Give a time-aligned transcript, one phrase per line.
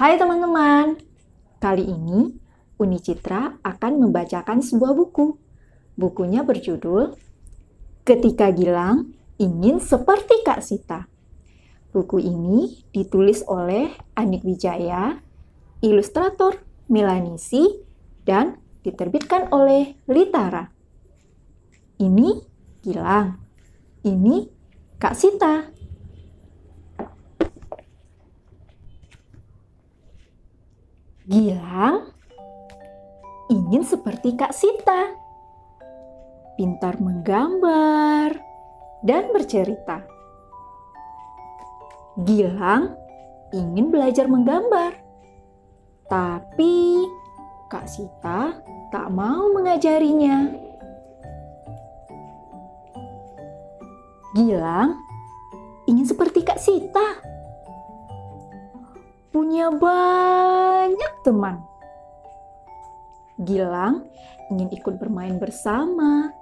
[0.00, 0.96] Hai teman-teman,
[1.60, 2.32] kali ini
[2.80, 5.36] Uni Citra akan membacakan sebuah buku.
[5.92, 7.20] Bukunya berjudul
[8.08, 11.04] Ketika Gilang Ingin Seperti Kak Sita.
[11.92, 15.20] Buku ini ditulis oleh Anik Wijaya,
[15.84, 16.56] ilustrator
[16.88, 17.84] Melanisi,
[18.24, 20.72] dan diterbitkan oleh Litara.
[22.00, 22.40] Ini
[22.80, 23.36] Gilang,
[24.08, 24.48] ini
[24.96, 25.68] Kak Sita.
[31.30, 32.10] Gilang
[33.46, 35.14] ingin seperti Kak Sita.
[36.58, 38.34] Pintar menggambar
[39.06, 40.02] dan bercerita.
[42.26, 42.98] Gilang
[43.54, 44.98] ingin belajar menggambar.
[46.10, 47.06] Tapi
[47.70, 48.58] Kak Sita
[48.90, 50.50] tak mau mengajarinya.
[54.34, 54.98] Gilang
[55.86, 57.29] ingin seperti Kak Sita
[59.30, 61.62] punya banyak teman.
[63.40, 64.10] Gilang
[64.52, 66.34] ingin ikut bermain bersama,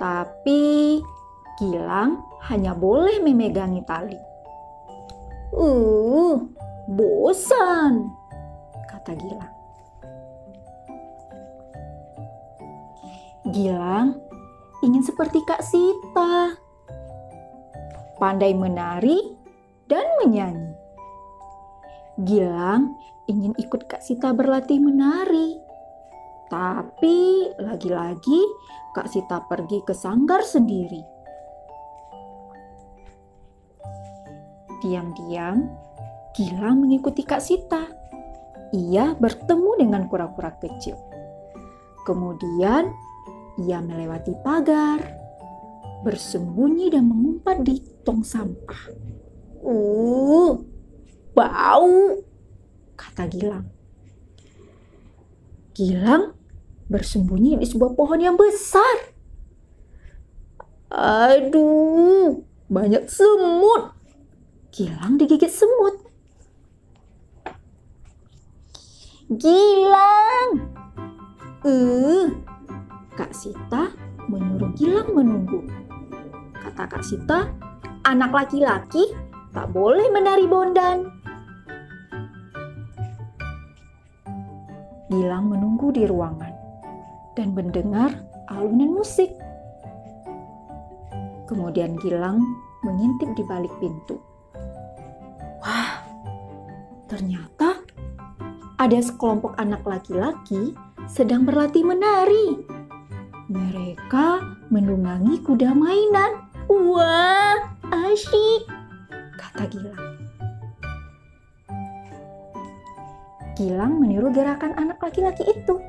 [0.00, 0.98] tapi
[1.58, 4.14] Gilang hanya boleh memegangi tali.
[5.50, 6.46] Uh,
[6.86, 8.14] bosan,
[8.86, 9.54] kata Gilang.
[13.50, 14.22] Gilang
[14.86, 16.54] ingin seperti Kak Sita,
[18.22, 19.18] pandai menari
[19.90, 20.67] dan menyanyi.
[22.18, 22.98] Gilang
[23.30, 25.54] ingin ikut Kak Sita berlatih menari.
[26.50, 28.40] Tapi lagi-lagi
[28.90, 30.98] Kak Sita pergi ke sanggar sendiri.
[34.82, 35.70] Diam-diam,
[36.34, 37.86] Gilang mengikuti Kak Sita.
[38.74, 40.98] Ia bertemu dengan kura-kura kecil.
[42.02, 42.90] Kemudian,
[43.62, 45.02] ia melewati pagar,
[46.02, 48.82] bersembunyi dan mengumpat di tong sampah.
[49.62, 50.77] Uh,
[51.38, 52.18] Bau,
[52.98, 53.70] kata Gilang.
[55.70, 56.34] Gilang
[56.90, 59.14] bersembunyi di sebuah pohon yang besar.
[60.90, 63.94] Aduh, banyak semut.
[64.74, 66.02] Gilang digigit semut.
[69.30, 70.74] Gilang!
[71.62, 72.34] Eh,
[73.14, 73.94] Kak Sita
[74.26, 75.62] menyuruh Gilang menunggu.
[76.58, 77.46] Kata Kak Sita,
[78.02, 79.14] anak laki-laki
[79.54, 81.07] tak boleh menari bondan.
[85.08, 86.52] Gilang menunggu di ruangan
[87.32, 88.12] dan mendengar
[88.52, 89.32] alunan musik.
[91.48, 92.44] Kemudian Gilang
[92.84, 94.20] mengintip di balik pintu.
[95.64, 96.04] Wah,
[97.08, 97.80] ternyata
[98.76, 100.76] ada sekelompok anak laki-laki
[101.08, 102.62] sedang berlatih menari.
[103.48, 106.52] Mereka menunggangi kuda mainan.
[106.68, 107.56] Wah,
[107.88, 108.68] asyik,
[109.40, 110.07] kata Gilang.
[113.58, 115.82] Gilang meniru gerakan anak laki-laki itu.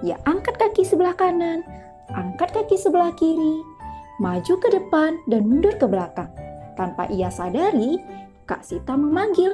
[0.00, 1.60] Ia angkat kaki sebelah kanan,
[2.08, 3.60] angkat kaki sebelah kiri,
[4.16, 6.32] maju ke depan dan mundur ke belakang.
[6.72, 8.00] Tanpa ia sadari,
[8.48, 9.52] Kak Sita memanggil,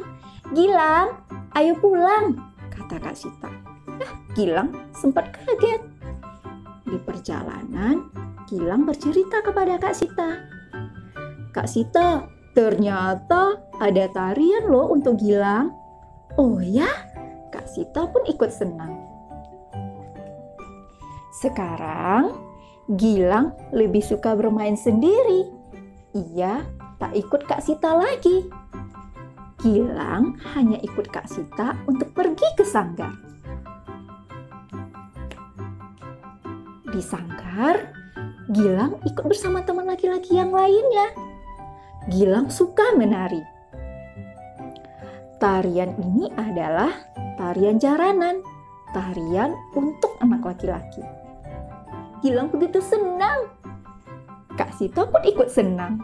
[0.54, 1.19] Gilang,
[1.58, 2.38] ayo pulang,
[2.70, 3.50] kata Kak Sita.
[3.98, 5.82] Ah, Gilang sempat kaget.
[6.86, 8.06] Di perjalanan,
[8.46, 10.46] Gilang bercerita kepada Kak Sita.
[11.50, 12.22] Kak Sita,
[12.54, 15.75] ternyata ada tarian loh untuk Gilang.
[16.38, 17.07] Oh ya?
[17.78, 18.98] Sita pun ikut senang.
[21.30, 22.34] Sekarang,
[22.88, 25.46] Gilang lebih suka bermain sendiri.
[26.16, 26.64] Ia
[26.98, 28.48] tak ikut Kak Sita lagi.
[29.62, 33.12] Gilang hanya ikut Kak Sita untuk pergi ke sanggar.
[36.88, 37.94] Di sanggar,
[38.50, 41.12] Gilang ikut bersama teman laki-laki yang lainnya.
[42.08, 43.44] Gilang suka menari.
[45.38, 46.90] Tarian ini adalah
[47.38, 48.43] tarian jaranan,
[48.91, 51.06] tarian untuk anak laki-laki.
[52.19, 53.47] Gilang begitu senang.
[54.59, 56.03] Kak Sita pun ikut senang.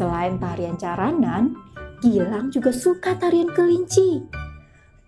[0.00, 1.52] Selain tarian jaranan,
[2.00, 4.24] Gilang juga suka tarian kelinci.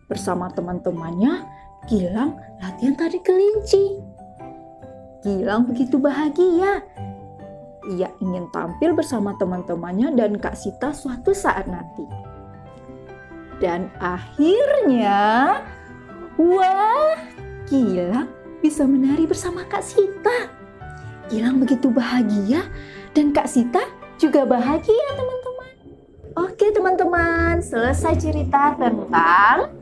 [0.09, 1.45] Bersama teman-temannya,
[1.89, 3.97] Gilang latihan tari kelinci.
[5.25, 6.85] Gilang begitu bahagia
[7.89, 12.05] ia ingin tampil bersama teman-temannya dan Kak Sita suatu saat nanti.
[13.59, 15.19] Dan akhirnya,
[16.39, 17.19] wah,
[17.69, 18.33] Gilang
[18.65, 20.49] bisa menari bersama Kak Sita.
[21.29, 22.65] Gilang begitu bahagia
[23.13, 23.85] dan Kak Sita
[24.17, 25.73] juga bahagia teman-teman.
[26.39, 29.75] Oke teman-teman, selesai cerita tentang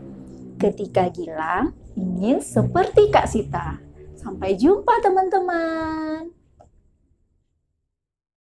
[0.58, 3.78] ketika Gilang ingin seperti Kak Sita.
[4.18, 6.35] Sampai jumpa teman-teman.